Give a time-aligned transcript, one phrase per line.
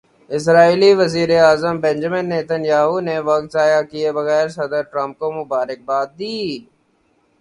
[0.35, 5.79] اسرائیلی وزیر اعظم Benjamin Nitin Yahoo نے وقت ضائع کیے بغیر صدر ٹرمپ کو مبارک
[5.89, 6.37] باد دی۔